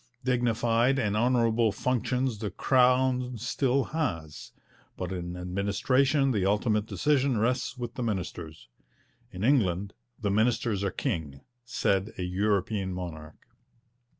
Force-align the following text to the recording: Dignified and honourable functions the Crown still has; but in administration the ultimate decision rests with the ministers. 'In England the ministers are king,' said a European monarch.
Dignified 0.23 0.97
and 0.97 1.15
honourable 1.15 1.71
functions 1.71 2.39
the 2.39 2.49
Crown 2.49 3.37
still 3.37 3.83
has; 3.93 4.51
but 4.97 5.11
in 5.11 5.37
administration 5.37 6.31
the 6.31 6.43
ultimate 6.43 6.87
decision 6.87 7.37
rests 7.37 7.77
with 7.77 7.93
the 7.93 8.01
ministers. 8.01 8.67
'In 9.31 9.43
England 9.43 9.93
the 10.19 10.31
ministers 10.31 10.83
are 10.83 10.89
king,' 10.89 11.41
said 11.65 12.13
a 12.17 12.23
European 12.23 12.91
monarch. 12.95 13.37